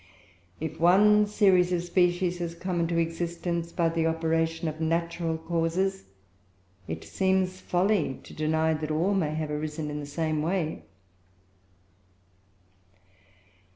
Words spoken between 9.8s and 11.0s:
in the same way.